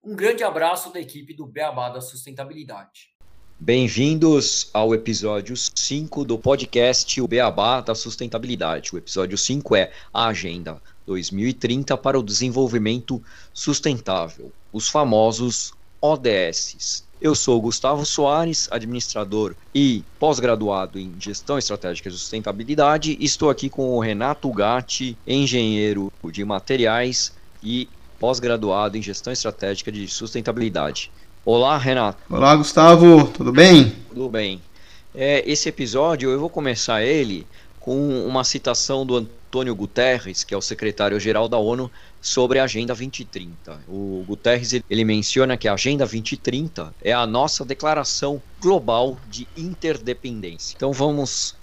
Um 0.00 0.14
grande 0.14 0.44
abraço 0.44 0.92
da 0.92 1.00
equipe 1.00 1.34
do 1.34 1.44
Beabá 1.44 1.88
da 1.88 2.00
Sustentabilidade. 2.00 3.16
Bem-vindos 3.58 4.70
ao 4.72 4.94
episódio 4.94 5.56
5 5.56 6.24
do 6.24 6.38
podcast 6.38 7.20
O 7.20 7.26
Beabá 7.26 7.80
da 7.80 7.96
Sustentabilidade. 7.96 8.94
O 8.94 8.98
episódio 8.98 9.36
5 9.36 9.74
é 9.74 9.92
a 10.14 10.28
Agenda 10.28 10.80
2030 11.04 11.96
para 11.96 12.16
o 12.16 12.22
Desenvolvimento 12.22 13.20
Sustentável, 13.52 14.52
os 14.72 14.88
famosos 14.88 15.72
ODSs. 16.00 17.05
Eu 17.20 17.34
sou 17.34 17.58
Gustavo 17.62 18.04
Soares, 18.04 18.68
administrador 18.70 19.54
e 19.74 20.04
pós-graduado 20.18 20.98
em 20.98 21.14
Gestão 21.18 21.56
Estratégica 21.56 22.10
de 22.10 22.18
Sustentabilidade. 22.18 23.16
Estou 23.18 23.48
aqui 23.48 23.70
com 23.70 23.96
o 23.96 24.00
Renato 24.00 24.50
Gatti, 24.52 25.16
engenheiro 25.26 26.12
de 26.30 26.44
materiais 26.44 27.32
e 27.62 27.88
pós-graduado 28.20 28.98
em 28.98 29.02
Gestão 29.02 29.32
Estratégica 29.32 29.90
de 29.90 30.06
Sustentabilidade. 30.08 31.10
Olá, 31.42 31.78
Renato. 31.78 32.18
Olá, 32.28 32.54
Gustavo, 32.54 33.28
tudo 33.28 33.50
bem? 33.50 33.96
Tudo 34.10 34.28
bem. 34.28 34.60
É, 35.14 35.42
esse 35.50 35.70
episódio 35.70 36.28
eu 36.28 36.38
vou 36.38 36.50
começar 36.50 37.02
ele 37.02 37.46
com 37.80 38.26
uma 38.26 38.44
citação 38.44 39.06
do 39.06 39.16
Antônio 39.16 39.74
Guterres, 39.74 40.44
que 40.44 40.52
é 40.52 40.56
o 40.56 40.60
secretário-geral 40.60 41.48
da 41.48 41.56
ONU, 41.56 41.90
sobre 42.26 42.58
a 42.58 42.64
Agenda 42.64 42.92
2030. 42.92 43.82
O 43.86 44.24
Guterres 44.26 44.72
ele 44.90 45.04
menciona 45.04 45.56
que 45.56 45.68
a 45.68 45.74
Agenda 45.74 46.04
2030 46.04 46.92
é 47.00 47.12
a 47.12 47.24
nossa 47.24 47.64
declaração 47.64 48.42
global 48.60 49.16
de 49.30 49.46
interdependência. 49.56 50.74
Então 50.76 50.92
vamos 50.92 51.54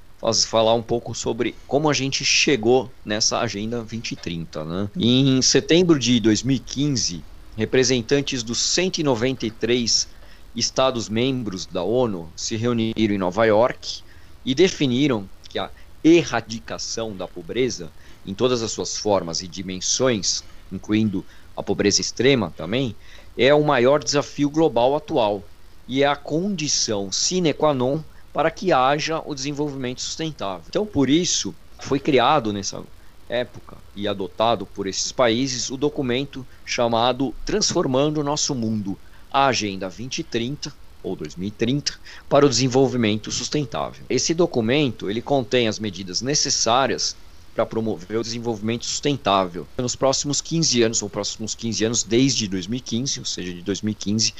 falar 0.47 0.73
um 0.73 0.81
pouco 0.81 1.13
sobre 1.13 1.53
como 1.67 1.89
a 1.89 1.93
gente 1.93 2.23
chegou 2.23 2.89
nessa 3.03 3.39
Agenda 3.39 3.79
2030. 3.79 4.63
Né? 4.63 4.89
Em 4.97 5.41
setembro 5.41 5.99
de 5.99 6.21
2015, 6.21 7.21
representantes 7.57 8.41
dos 8.41 8.59
193 8.59 10.07
Estados-membros 10.55 11.65
da 11.65 11.83
ONU 11.83 12.31
se 12.37 12.55
reuniram 12.55 13.15
em 13.15 13.17
Nova 13.17 13.43
York 13.43 14.01
e 14.45 14.55
definiram 14.55 15.27
que 15.49 15.59
a 15.59 15.69
erradicação 16.03 17.15
da 17.15 17.27
pobreza 17.27 17.91
em 18.25 18.33
todas 18.33 18.61
as 18.61 18.71
suas 18.71 18.97
formas 18.97 19.41
e 19.41 19.47
dimensões, 19.47 20.43
incluindo 20.73 21.25
a 21.55 21.61
pobreza 21.61 22.01
extrema 22.01 22.53
também, 22.55 22.95
é 23.37 23.53
o 23.53 23.63
maior 23.63 24.03
desafio 24.03 24.49
global 24.49 24.95
atual 24.95 25.43
e 25.87 26.03
é 26.03 26.07
a 26.07 26.15
condição 26.15 27.11
sine 27.11 27.53
qua 27.53 27.73
non 27.73 28.01
para 28.31 28.49
que 28.49 28.71
haja 28.71 29.21
o 29.25 29.35
desenvolvimento 29.35 30.01
sustentável. 30.01 30.65
Então, 30.67 30.85
por 30.85 31.09
isso, 31.09 31.53
foi 31.79 31.99
criado 31.99 32.51
nessa 32.51 32.81
época 33.29 33.77
e 33.95 34.07
adotado 34.07 34.65
por 34.65 34.87
esses 34.87 35.11
países 35.11 35.69
o 35.69 35.77
documento 35.77 36.45
chamado 36.65 37.33
Transformando 37.45 38.19
o 38.19 38.23
Nosso 38.23 38.55
Mundo, 38.55 38.97
a 39.31 39.47
Agenda 39.47 39.87
2030, 39.87 40.73
ou 41.03 41.15
2030 41.15 41.93
para 42.29 42.45
o 42.45 42.49
desenvolvimento 42.49 43.31
sustentável. 43.31 44.05
Esse 44.09 44.33
documento 44.33 45.09
ele 45.09 45.21
contém 45.21 45.67
as 45.67 45.77
medidas 45.77 46.21
necessárias 46.21 47.15
para 47.53 47.65
promover 47.65 48.17
o 48.17 48.23
desenvolvimento 48.23 48.85
sustentável 48.85 49.67
nos 49.77 49.95
próximos 49.95 50.41
15 50.41 50.83
anos, 50.83 51.01
ou 51.01 51.09
próximos 51.09 51.53
15 51.53 51.85
anos 51.85 52.03
desde 52.03 52.47
2015, 52.47 53.19
ou 53.19 53.25
seja, 53.25 53.53
de 53.53 53.61
2015 53.61 54.33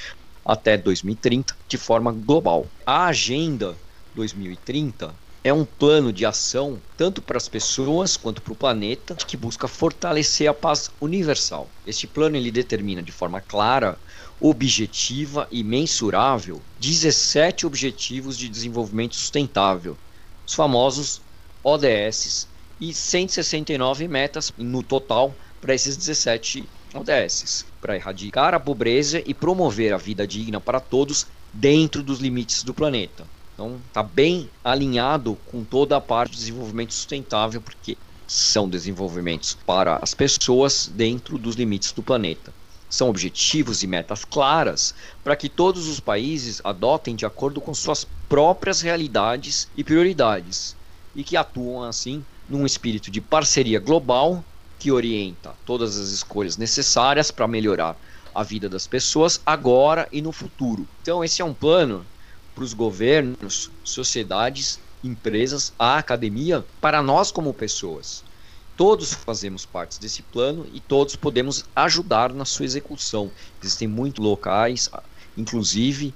até 0.46 0.78
2030, 0.78 1.56
de 1.68 1.78
forma 1.78 2.12
global. 2.12 2.68
A 2.86 3.06
Agenda 3.06 3.76
2030 4.16 5.14
é 5.44 5.52
um 5.52 5.66
plano 5.66 6.14
de 6.14 6.26
ação 6.26 6.82
tanto 6.96 7.22
para 7.22 7.38
as 7.38 7.50
pessoas 7.50 8.16
quanto 8.16 8.42
para 8.42 8.54
o 8.54 8.56
planeta 8.56 9.16
que 9.16 9.36
busca 9.36 9.68
fortalecer 9.68 10.50
a 10.50 10.54
paz 10.54 10.90
universal. 11.02 11.68
Este 11.86 12.08
plano 12.08 12.38
ele 12.38 12.50
determina 12.50 13.04
de 13.04 13.12
forma 13.12 13.42
clara 13.42 13.98
objetiva 14.40 15.48
e 15.52 15.64
mensurável 15.64 16.62
17 16.80 17.66
Objetivos 17.66 18.38
de 18.38 18.48
Desenvolvimento 18.48 19.16
Sustentável, 19.16 19.98
os 20.46 20.54
famosos 20.54 21.22
ODS, 21.64 22.48
e 22.84 22.94
169 22.94 24.10
metas 24.10 24.52
no 24.58 24.84
total 24.84 25.34
para 25.62 25.74
esses 25.74 25.96
17 25.96 26.68
ODS, 26.94 27.66
para 27.80 27.96
erradicar 27.96 28.54
a 28.54 28.60
pobreza 28.60 29.24
e 29.26 29.34
promover 29.34 29.94
a 29.94 29.98
vida 29.98 30.28
digna 30.28 30.60
para 30.60 30.82
todos 30.82 31.26
dentro 31.54 32.04
dos 32.04 32.20
limites 32.20 32.62
do 32.62 32.74
planeta. 32.74 33.26
Então, 33.54 33.80
está 33.88 34.04
bem 34.04 34.50
alinhado 34.62 35.38
com 35.50 35.64
toda 35.64 35.96
a 35.96 36.02
parte 36.02 36.32
de 36.32 36.40
desenvolvimento 36.40 36.94
sustentável, 36.94 37.62
porque 37.62 37.98
são 38.28 38.68
desenvolvimentos 38.68 39.58
para 39.66 39.98
as 40.02 40.14
pessoas 40.14 40.92
dentro 40.94 41.38
dos 41.38 41.56
limites 41.56 41.94
do 41.94 42.04
planeta. 42.04 42.54
São 42.90 43.08
objetivos 43.08 43.82
e 43.82 43.88
metas 43.88 44.26
claras 44.26 44.94
para 45.24 45.38
que 45.38 45.48
todos 45.48 45.88
os 45.88 46.02
países 46.02 46.60
adotem 46.66 47.16
de 47.16 47.26
acordo 47.26 47.62
com 47.62 47.74
suas 47.74 48.06
próprias 48.28 48.82
realidades 48.82 49.70
e 49.78 49.86
prioridades 49.86 50.76
e 51.16 51.24
que 51.24 51.38
atuam 51.38 51.84
assim 51.84 52.26
num 52.50 52.66
espírito 52.66 53.10
de 53.10 53.22
parceria 53.22 53.80
global 53.80 54.44
que 54.80 54.92
orienta 54.92 55.56
todas 55.66 55.98
as 55.98 56.10
escolhas 56.10 56.58
necessárias 56.58 57.32
para 57.32 57.48
melhorar 57.48 57.98
a 58.36 58.44
vida 58.44 58.68
das 58.68 58.88
pessoas 58.88 59.40
agora 59.46 60.08
e 60.12 60.22
no 60.22 60.32
futuro. 60.32 60.88
Então, 61.02 61.24
esse 61.24 61.42
é 61.42 61.46
um 61.46 61.54
plano 61.54 62.06
para 62.54 62.64
os 62.64 62.74
governos, 62.74 63.72
sociedades, 63.84 64.80
empresas, 65.04 65.74
a 65.78 65.98
academia, 65.98 66.66
para 66.82 67.02
nós 67.02 67.32
como 67.32 67.54
pessoas. 67.54 68.24
Todos 68.76 69.14
fazemos 69.14 69.66
parte 69.66 70.00
desse 70.00 70.24
plano 70.24 70.66
e 70.74 70.80
todos 70.80 71.16
podemos 71.16 71.66
ajudar 71.76 72.34
na 72.34 72.44
sua 72.44 72.66
execução. 72.66 73.30
Existem 73.62 73.88
muitos 73.88 74.24
locais, 74.24 74.90
inclusive, 75.38 76.14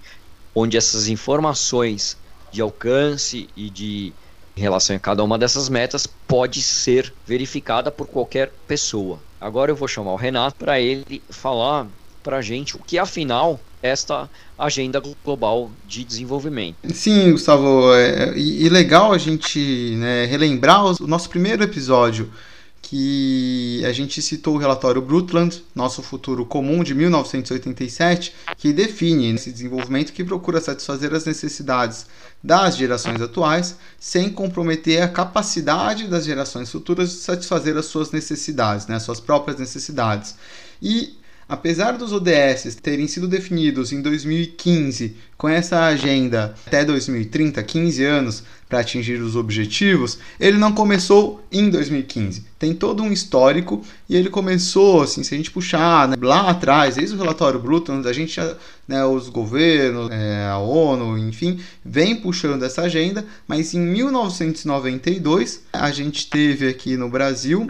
onde 0.56 0.76
essas 0.76 1.08
informações 1.08 2.18
de 2.52 2.62
alcance 2.62 3.48
e 3.56 3.70
de 3.70 4.12
em 4.58 4.62
relação 4.62 4.96
a 4.96 5.00
cada 5.00 5.24
uma 5.24 5.38
dessas 5.38 5.70
metas 5.70 6.08
pode 6.28 6.62
ser 6.64 7.14
verificada 7.26 7.92
por 7.92 8.08
qualquer 8.08 8.52
pessoa. 8.68 9.20
Agora 9.40 9.72
eu 9.72 9.76
vou 9.76 9.88
chamar 9.88 10.14
o 10.14 10.16
Renato 10.16 10.56
para 10.58 10.80
ele 10.80 11.22
falar 11.30 11.88
para 12.24 12.38
a 12.38 12.42
gente 12.42 12.76
o 12.76 12.80
que 12.80 12.98
afinal 12.98 13.60
esta 13.82 14.28
agenda 14.58 15.02
global 15.24 15.70
de 15.88 16.04
desenvolvimento. 16.04 16.76
Sim, 16.92 17.32
Gustavo, 17.32 17.94
é, 17.94 18.36
e, 18.36 18.68
legal 18.68 19.14
a 19.14 19.18
gente 19.20 19.96
né, 19.98 20.26
relembrar 20.26 20.84
o 20.84 21.08
nosso 21.08 21.30
primeiro 21.30 21.64
episódio 21.64 22.32
que 22.82 23.84
a 23.86 23.92
gente 23.92 24.22
citou 24.22 24.56
o 24.56 24.58
relatório 24.58 25.02
Brundtland, 25.02 25.62
Nosso 25.76 26.02
Futuro 26.02 26.46
Comum, 26.46 26.84
de 26.84 26.96
1987, 26.96 28.34
que 28.58 28.72
define 28.72 29.36
esse 29.36 29.52
desenvolvimento 29.52 30.14
que 30.14 30.24
procura 30.24 30.62
satisfazer 30.62 31.14
as 31.14 31.26
necessidades 31.26 32.08
das 32.44 32.78
gerações 32.78 33.22
atuais, 33.22 33.76
sem 34.00 34.30
comprometer 34.30 35.02
a 35.02 35.08
capacidade 35.08 36.08
das 36.08 36.26
gerações 36.26 36.72
futuras 36.72 37.10
de 37.10 37.16
satisfazer 37.18 37.76
as 37.78 37.86
suas 37.86 38.12
necessidades, 38.12 38.88
né, 38.88 38.96
as 38.96 39.04
suas 39.04 39.20
próprias 39.20 39.60
necessidades. 39.60 40.36
E 40.82 41.18
apesar 41.48 41.94
dos 41.94 42.12
ODS 42.12 42.76
terem 42.82 43.08
sido 43.08 43.28
definidos 43.28 43.92
em 43.92 44.02
2015 44.02 45.16
com 45.38 45.48
essa 45.48 45.86
agenda 45.86 46.56
até 46.66 46.84
2030, 46.84 47.62
15 47.62 48.04
anos 48.04 48.44
para 48.68 48.80
atingir 48.80 49.22
os 49.22 49.36
objetivos, 49.36 50.20
ele 50.40 50.58
não 50.58 50.74
começou 50.74 51.46
em 51.52 51.70
2015. 51.70 52.44
Tem 52.60 52.74
todo 52.74 53.04
um 53.04 53.12
histórico 53.12 53.82
e 54.10 54.16
ele 54.16 54.30
começou, 54.30 55.04
assim, 55.04 55.24
se 55.24 55.34
a 55.34 55.38
gente 55.38 55.52
puxar 55.52 56.08
né, 56.08 56.18
lá 56.20 56.50
atrás, 56.50 56.96
desde 56.96 57.16
o 57.16 57.20
relatório 57.20 57.60
Bruton, 57.60 58.02
a 58.04 58.14
gente, 58.14 58.40
né, 58.88 59.06
os 59.06 59.30
governos, 59.30 60.10
é, 60.12 60.48
a 60.48 60.58
ONU, 60.58 61.18
enfim, 61.18 61.60
vem 61.86 62.16
puxando 62.16 62.64
essa 62.64 62.82
agenda, 62.82 63.24
mas 63.48 63.74
em 63.74 63.80
1992 63.80 65.62
a 65.72 65.92
gente 65.92 66.30
teve 66.30 66.68
aqui 66.68 66.98
no 66.98 67.10
Brasil 67.10 67.68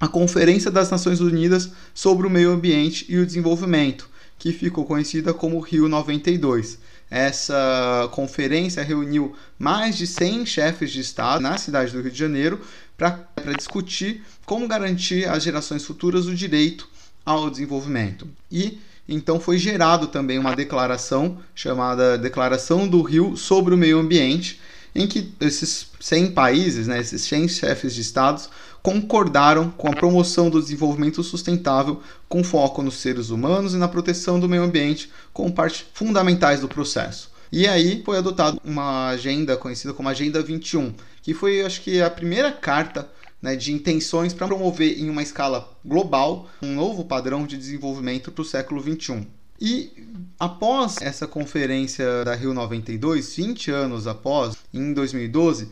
a 0.00 0.06
Conferência 0.06 0.70
das 0.70 0.90
Nações 0.90 1.20
Unidas 1.20 1.70
sobre 1.94 2.26
o 2.26 2.30
Meio 2.30 2.50
Ambiente 2.50 3.04
e 3.08 3.18
o 3.18 3.26
Desenvolvimento, 3.26 4.08
que 4.38 4.52
ficou 4.52 4.84
conhecida 4.84 5.34
como 5.34 5.60
Rio 5.60 5.88
92. 5.88 6.78
Essa 7.10 8.08
conferência 8.12 8.82
reuniu 8.82 9.34
mais 9.58 9.96
de 9.96 10.06
100 10.06 10.44
chefes 10.44 10.90
de 10.92 11.00
Estado 11.00 11.40
na 11.40 11.56
cidade 11.56 11.92
do 11.92 12.02
Rio 12.02 12.10
de 12.10 12.18
Janeiro 12.18 12.60
para 12.96 13.26
discutir 13.56 14.22
como 14.44 14.68
garantir 14.68 15.26
às 15.26 15.42
gerações 15.42 15.84
futuras 15.84 16.26
o 16.26 16.34
direito 16.34 16.86
ao 17.24 17.48
desenvolvimento. 17.48 18.28
E 18.52 18.78
então 19.08 19.40
foi 19.40 19.56
gerado 19.56 20.08
também 20.08 20.38
uma 20.38 20.54
declaração 20.54 21.38
chamada 21.54 22.18
Declaração 22.18 22.86
do 22.86 23.00
Rio 23.00 23.36
sobre 23.38 23.72
o 23.72 23.78
Meio 23.78 23.98
Ambiente, 23.98 24.60
em 24.94 25.06
que 25.06 25.32
esses 25.40 25.88
100 25.98 26.32
países, 26.32 26.86
né, 26.86 27.00
esses 27.00 27.22
100 27.22 27.48
chefes 27.48 27.94
de 27.94 28.02
estados, 28.02 28.50
concordaram 28.82 29.70
com 29.70 29.88
a 29.88 29.94
promoção 29.94 30.48
do 30.48 30.60
desenvolvimento 30.60 31.22
sustentável 31.22 32.00
com 32.28 32.44
foco 32.44 32.82
nos 32.82 32.94
seres 32.94 33.30
humanos 33.30 33.74
e 33.74 33.76
na 33.76 33.88
proteção 33.88 34.38
do 34.38 34.48
meio 34.48 34.62
ambiente 34.62 35.10
como 35.32 35.52
parte 35.52 35.86
fundamentais 35.92 36.60
do 36.60 36.68
processo. 36.68 37.30
E 37.50 37.66
aí 37.66 38.02
foi 38.04 38.18
adotada 38.18 38.58
uma 38.62 39.08
agenda 39.08 39.56
conhecida 39.56 39.94
como 39.94 40.08
Agenda 40.08 40.42
21, 40.42 40.92
que 41.22 41.32
foi, 41.32 41.62
acho 41.62 41.80
que, 41.80 42.00
a 42.00 42.10
primeira 42.10 42.52
carta 42.52 43.08
né, 43.40 43.56
de 43.56 43.72
intenções 43.72 44.34
para 44.34 44.46
promover 44.46 45.00
em 45.00 45.08
uma 45.08 45.22
escala 45.22 45.70
global 45.84 46.48
um 46.60 46.74
novo 46.74 47.04
padrão 47.04 47.46
de 47.46 47.56
desenvolvimento 47.56 48.30
para 48.30 48.42
o 48.42 48.44
século 48.44 48.80
21. 48.80 49.24
E 49.60 49.92
após 50.38 50.96
essa 51.00 51.26
conferência 51.26 52.24
da 52.24 52.34
Rio 52.34 52.54
92, 52.54 53.34
20 53.36 53.70
anos 53.70 54.06
após, 54.06 54.56
em 54.72 54.92
2012, 54.92 55.68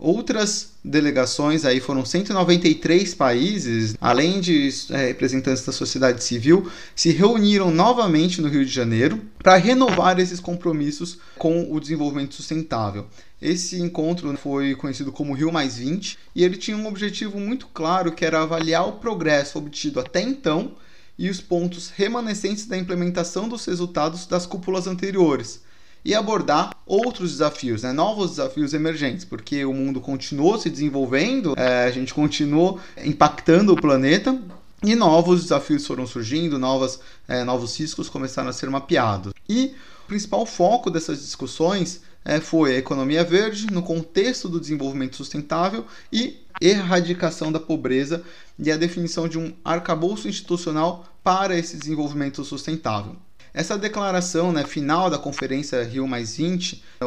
outras 0.00 0.72
delegações, 0.82 1.66
aí 1.66 1.78
foram 1.78 2.04
193 2.04 3.14
países, 3.14 3.94
além 4.00 4.40
de 4.40 4.70
é, 4.90 5.08
representantes 5.08 5.64
da 5.64 5.72
sociedade 5.72 6.24
civil, 6.24 6.70
se 6.96 7.10
reuniram 7.10 7.70
novamente 7.70 8.40
no 8.40 8.48
Rio 8.48 8.64
de 8.64 8.72
Janeiro 8.72 9.20
para 9.42 9.56
renovar 9.56 10.18
esses 10.18 10.40
compromissos 10.40 11.18
com 11.36 11.70
o 11.70 11.78
desenvolvimento 11.78 12.34
sustentável. 12.34 13.06
Esse 13.40 13.80
encontro 13.80 14.34
foi 14.38 14.74
conhecido 14.74 15.12
como 15.12 15.34
Rio 15.34 15.52
Mais 15.52 15.76
20 15.76 16.18
e 16.34 16.42
ele 16.42 16.56
tinha 16.56 16.76
um 16.76 16.86
objetivo 16.86 17.38
muito 17.38 17.66
claro 17.68 18.12
que 18.12 18.24
era 18.24 18.42
avaliar 18.42 18.88
o 18.88 18.92
progresso 18.92 19.58
obtido 19.58 20.00
até 20.00 20.22
então 20.22 20.72
e 21.18 21.28
os 21.28 21.40
pontos 21.40 21.90
remanescentes 21.90 22.66
da 22.66 22.76
implementação 22.76 23.46
dos 23.46 23.66
resultados 23.66 24.26
das 24.26 24.46
cúpulas 24.46 24.86
anteriores 24.86 25.60
e 26.04 26.14
abordar 26.14 26.70
outros 26.86 27.32
desafios, 27.32 27.82
né? 27.82 27.92
novos 27.92 28.30
desafios 28.30 28.72
emergentes, 28.72 29.24
porque 29.24 29.64
o 29.64 29.72
mundo 29.72 30.00
continuou 30.00 30.58
se 30.58 30.70
desenvolvendo, 30.70 31.54
é, 31.56 31.84
a 31.84 31.90
gente 31.90 32.14
continuou 32.14 32.80
impactando 33.04 33.72
o 33.72 33.80
planeta 33.80 34.40
e 34.82 34.94
novos 34.94 35.42
desafios 35.42 35.86
foram 35.86 36.06
surgindo, 36.06 36.58
novas, 36.58 37.00
é, 37.28 37.44
novos 37.44 37.78
riscos 37.78 38.08
começaram 38.08 38.48
a 38.48 38.52
ser 38.52 38.70
mapeados. 38.70 39.32
E 39.48 39.74
o 40.04 40.08
principal 40.08 40.46
foco 40.46 40.90
dessas 40.90 41.20
discussões 41.20 42.00
é, 42.24 42.40
foi 42.40 42.74
a 42.74 42.78
economia 42.78 43.22
verde 43.22 43.66
no 43.70 43.82
contexto 43.82 44.48
do 44.48 44.60
desenvolvimento 44.60 45.16
sustentável 45.16 45.84
e 46.12 46.38
erradicação 46.60 47.50
da 47.50 47.60
pobreza 47.60 48.22
e 48.58 48.70
a 48.70 48.76
definição 48.76 49.28
de 49.28 49.38
um 49.38 49.52
arcabouço 49.64 50.28
institucional 50.28 51.06
para 51.22 51.58
esse 51.58 51.76
desenvolvimento 51.76 52.44
sustentável. 52.44 53.16
Essa 53.52 53.76
declaração 53.76 54.52
né, 54.52 54.64
final 54.64 55.10
da 55.10 55.18
Conferência 55.18 55.82
Rio 55.82 56.08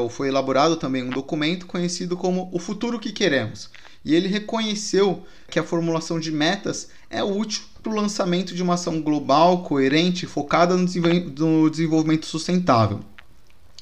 foi 0.10 0.28
elaborado 0.28 0.76
também 0.76 1.04
um 1.04 1.10
documento 1.10 1.66
conhecido 1.66 2.18
como 2.18 2.50
O 2.52 2.60
Futuro 2.60 3.00
que 3.00 3.14
Queremos. 3.14 3.70
E 4.04 4.14
ele 4.14 4.28
reconheceu 4.28 5.24
que 5.50 5.58
a 5.58 5.64
formulação 5.64 6.20
de 6.20 6.32
metas 6.32 6.90
é 7.10 7.24
útil 7.24 7.64
para 7.82 7.92
o 7.92 7.96
lançamento 7.96 8.54
de 8.54 8.62
uma 8.62 8.74
ação 8.74 9.02
global, 9.02 9.64
coerente, 9.64 10.26
focada 10.26 10.76
no 10.76 11.70
desenvolvimento 11.70 12.26
sustentável. 12.26 13.00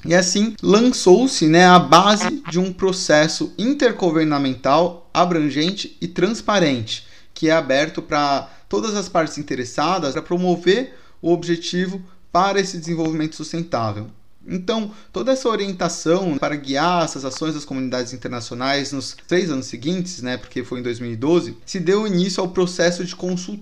E 0.04 0.14
assim 0.14 0.54
lançou-se 0.62 1.46
né, 1.48 1.64
a 1.64 1.78
base 1.78 2.42
de 2.48 2.58
um 2.58 2.72
processo 2.72 3.52
intergovernamental 3.58 5.08
abrangente 5.12 5.96
e 6.00 6.06
transparente, 6.06 7.06
que 7.34 7.48
é 7.48 7.52
aberto 7.52 8.00
para 8.00 8.48
todas 8.68 8.94
as 8.94 9.08
partes 9.08 9.38
interessadas 9.38 10.12
para 10.12 10.22
promover 10.22 10.96
o 11.20 11.32
objetivo 11.32 12.02
para 12.32 12.58
esse 12.58 12.78
desenvolvimento 12.78 13.36
sustentável. 13.36 14.08
Então, 14.46 14.90
toda 15.12 15.32
essa 15.32 15.48
orientação 15.48 16.36
para 16.36 16.56
guiar 16.56 17.04
essas 17.04 17.24
ações 17.24 17.54
das 17.54 17.64
comunidades 17.64 18.12
internacionais 18.12 18.92
nos 18.92 19.16
três 19.26 19.50
anos 19.50 19.66
seguintes, 19.66 20.20
né, 20.20 20.36
porque 20.36 20.64
foi 20.64 20.80
em 20.80 20.82
2012, 20.82 21.56
se 21.64 21.78
deu 21.78 22.06
início 22.06 22.42
ao 22.42 22.48
processo 22.48 23.04
de, 23.04 23.14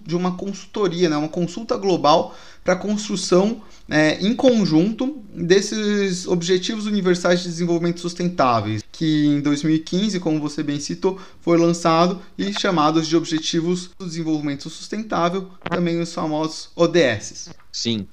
de 0.06 0.17
uma 0.17 0.37
consultoria, 0.37 1.08
né, 1.08 1.17
uma 1.17 1.28
consulta 1.28 1.76
global 1.76 2.34
para 2.64 2.75
a 2.75 2.76
construção 2.76 3.61
é, 3.88 4.19
em 4.20 4.34
conjunto 4.34 5.22
desses 5.34 6.26
Objetivos 6.26 6.87
Universais 6.87 7.40
de 7.40 7.49
Desenvolvimento 7.49 8.00
Sustentáveis, 8.00 8.82
que 8.93 9.26
em 9.26 9.40
2015, 9.40 10.20
como 10.20 10.40
você 10.40 10.62
bem 10.62 10.78
citou, 10.78 11.19
foi 11.40 11.58
lançado 11.58 12.20
e 12.38 12.52
chamados 12.52 13.06
de 13.06 13.17
Objetivos 13.17 13.90
do 13.99 14.06
Desenvolvimento 14.06 14.70
Sustentável, 14.70 15.49
também 15.69 16.00
os 16.00 16.12
famosos 16.12 16.70
ODS. 16.76 17.50
Sim. 17.72 18.06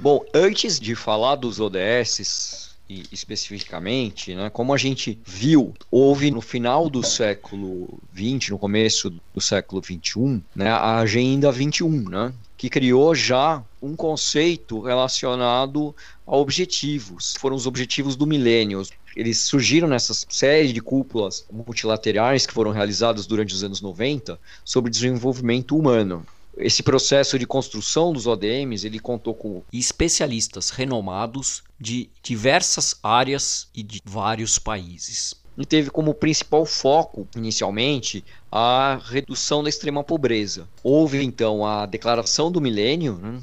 Bom, 0.00 0.24
antes 0.34 0.80
de 0.80 0.94
falar 0.94 1.36
dos 1.36 1.60
ODS 1.60 2.72
especificamente, 3.10 4.34
né, 4.34 4.50
como 4.50 4.74
a 4.74 4.76
gente 4.76 5.18
viu, 5.24 5.72
houve 5.90 6.30
no 6.30 6.40
final 6.40 6.90
do 6.90 7.02
século 7.02 7.98
XX, 8.14 8.50
no 8.50 8.58
começo 8.58 9.10
do 9.34 9.40
século 9.40 9.82
XXI, 9.82 10.42
né, 10.54 10.70
a 10.70 10.98
Agenda 10.98 11.50
21, 11.50 12.08
né, 12.08 12.34
que 12.56 12.68
criou 12.68 13.14
já 13.14 13.62
um 13.80 13.96
conceito 13.96 14.80
relacionado 14.80 15.94
a 16.26 16.36
objetivos. 16.36 17.34
Foram 17.38 17.56
os 17.56 17.66
objetivos 17.66 18.14
do 18.14 18.26
milênio. 18.26 18.82
Eles 19.16 19.38
surgiram 19.38 19.88
nessa 19.88 20.14
série 20.28 20.72
de 20.72 20.80
cúpulas 20.80 21.44
multilaterais 21.50 22.46
que 22.46 22.52
foram 22.52 22.70
realizadas 22.70 23.26
durante 23.26 23.54
os 23.54 23.64
anos 23.64 23.80
90 23.80 24.38
sobre 24.64 24.90
desenvolvimento 24.90 25.76
humano. 25.76 26.24
Esse 26.56 26.82
processo 26.82 27.38
de 27.38 27.46
construção 27.46 28.12
dos 28.12 28.26
ODMs, 28.26 28.86
ele 28.86 28.98
contou 28.98 29.34
com 29.34 29.62
especialistas 29.72 30.70
renomados 30.70 31.62
de 31.80 32.10
diversas 32.22 32.96
áreas 33.02 33.68
e 33.74 33.82
de 33.82 34.00
vários 34.04 34.58
países. 34.58 35.34
E 35.56 35.66
teve 35.66 35.90
como 35.90 36.14
principal 36.14 36.64
foco, 36.64 37.26
inicialmente, 37.36 38.24
a 38.50 39.00
redução 39.04 39.62
da 39.62 39.68
extrema 39.68 40.02
pobreza. 40.04 40.68
Houve 40.82 41.22
então 41.22 41.64
a 41.64 41.86
Declaração 41.86 42.50
do 42.50 42.60
Milênio, 42.60 43.18
né? 43.18 43.40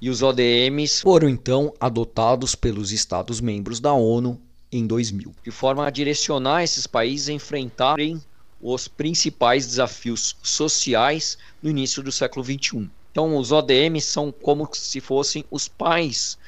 e 0.00 0.08
os 0.08 0.22
ODMs 0.22 1.02
foram 1.02 1.28
então 1.28 1.74
adotados 1.78 2.54
pelos 2.54 2.90
Estados-membros 2.90 3.80
da 3.80 3.92
ONU 3.92 4.40
em 4.72 4.86
2000, 4.86 5.34
de 5.44 5.50
forma 5.50 5.86
a 5.86 5.90
direcionar 5.90 6.62
esses 6.62 6.86
países 6.86 7.28
a 7.28 7.32
enfrentarem 7.32 8.20
os 8.60 8.88
principais 8.88 9.66
desafios 9.66 10.36
sociais 10.42 11.38
no 11.62 11.70
início 11.70 12.02
do 12.02 12.12
século 12.12 12.44
XXI. 12.44 12.90
Então, 13.10 13.36
os 13.36 13.50
ODMs 13.50 14.06
são 14.06 14.30
como 14.30 14.68
se 14.72 15.00
fossem 15.00 15.44
os 15.50 15.66
pais 15.66 16.38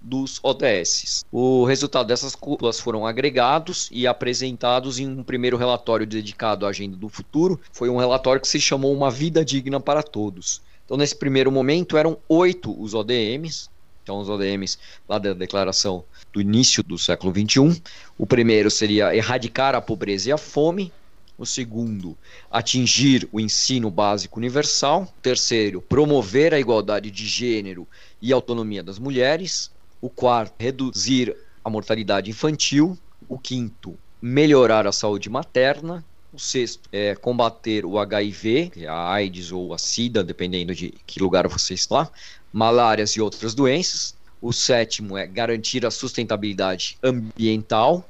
dos 0.00 0.38
ODS. 0.42 1.24
O 1.30 1.64
resultado 1.64 2.06
dessas 2.06 2.34
cúpulas 2.34 2.78
foram 2.78 3.06
agregados 3.06 3.88
e 3.90 4.06
apresentados 4.06 4.98
em 4.98 5.08
um 5.08 5.22
primeiro 5.22 5.56
relatório 5.56 6.06
dedicado 6.06 6.64
à 6.64 6.70
agenda 6.70 6.96
do 6.96 7.08
futuro. 7.08 7.60
Foi 7.72 7.88
um 7.88 7.96
relatório 7.96 8.40
que 8.40 8.48
se 8.48 8.60
chamou 8.60 8.94
Uma 8.94 9.10
Vida 9.10 9.44
Digna 9.44 9.80
para 9.80 10.02
Todos. 10.02 10.62
Então, 10.84 10.96
nesse 10.96 11.16
primeiro 11.16 11.50
momento, 11.50 11.96
eram 11.96 12.16
oito 12.28 12.80
os 12.80 12.94
ODMs. 12.94 13.68
Então, 14.02 14.20
os 14.20 14.28
ODMs 14.28 14.78
lá 15.08 15.18
da 15.18 15.32
declaração 15.32 16.04
do 16.32 16.40
início 16.40 16.82
do 16.82 16.96
século 16.96 17.32
XXI. 17.32 17.82
O 18.16 18.24
primeiro 18.24 18.70
seria 18.70 19.14
erradicar 19.14 19.74
a 19.74 19.80
pobreza 19.80 20.28
e 20.28 20.32
a 20.32 20.38
fome. 20.38 20.92
O 21.38 21.44
segundo, 21.44 22.16
atingir 22.50 23.28
o 23.30 23.38
ensino 23.38 23.90
básico 23.90 24.38
universal. 24.38 25.02
O 25.02 25.20
terceiro, 25.20 25.82
promover 25.82 26.54
a 26.54 26.58
igualdade 26.58 27.10
de 27.10 27.26
gênero 27.26 27.86
e 28.22 28.32
autonomia 28.32 28.82
das 28.82 28.98
mulheres. 28.98 29.70
O 30.00 30.08
quarto, 30.08 30.54
reduzir 30.58 31.36
a 31.62 31.68
mortalidade 31.68 32.30
infantil. 32.30 32.96
O 33.28 33.38
quinto, 33.38 33.98
melhorar 34.20 34.86
a 34.86 34.92
saúde 34.92 35.28
materna. 35.28 36.04
O 36.32 36.38
sexto 36.38 36.88
é 36.92 37.14
combater 37.14 37.84
o 37.84 37.98
HIV, 37.98 38.72
é 38.76 38.86
a 38.86 39.10
AIDS 39.12 39.52
ou 39.52 39.72
a 39.72 39.78
SIDA, 39.78 40.22
dependendo 40.22 40.74
de 40.74 40.92
que 41.06 41.20
lugar 41.20 41.48
você 41.48 41.74
está. 41.74 42.10
malárias 42.52 43.10
e 43.10 43.20
outras 43.20 43.54
doenças. 43.54 44.14
O 44.40 44.52
sétimo 44.52 45.16
é 45.16 45.26
garantir 45.26 45.84
a 45.84 45.90
sustentabilidade 45.90 46.98
ambiental. 47.02 48.08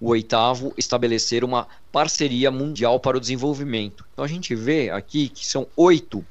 O 0.00 0.08
oitavo, 0.08 0.74
estabelecer 0.76 1.44
uma 1.44 1.66
parceria 1.92 2.50
mundial 2.50 2.98
para 2.98 3.16
o 3.16 3.20
desenvolvimento. 3.20 4.04
Então 4.12 4.24
a 4.24 4.28
gente 4.28 4.54
vê 4.54 4.90
aqui 4.90 5.28
que 5.28 5.46
são 5.46 5.66
oito 5.76 6.24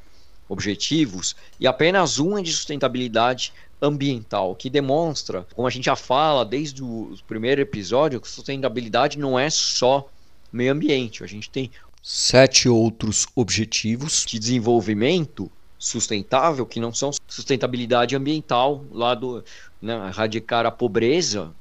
objetivos 0.47 1.35
e 1.59 1.65
apenas 1.65 2.19
um 2.19 2.37
é 2.37 2.41
de 2.41 2.51
sustentabilidade 2.51 3.53
ambiental, 3.81 4.55
que 4.55 4.69
demonstra, 4.69 5.45
como 5.53 5.67
a 5.67 5.71
gente 5.71 5.85
já 5.85 5.95
fala 5.95 6.45
desde 6.45 6.81
o 6.81 7.15
primeiro 7.27 7.61
episódio, 7.61 8.21
que 8.21 8.29
sustentabilidade 8.29 9.17
não 9.17 9.37
é 9.37 9.49
só 9.49 10.07
meio 10.51 10.71
ambiente. 10.71 11.23
A 11.23 11.27
gente 11.27 11.49
tem 11.49 11.69
sete 12.01 12.69
outros 12.69 13.27
objetivos 13.35 14.25
de 14.25 14.39
desenvolvimento 14.39 15.51
sustentável 15.77 16.65
que 16.65 16.79
não 16.79 16.93
são 16.93 17.11
sustentabilidade 17.27 18.15
ambiental 18.15 18.85
lá 18.89 19.13
do 19.13 19.43
né, 19.81 19.95
erradicar 20.07 20.65
a 20.65 20.71
pobreza 20.71 21.53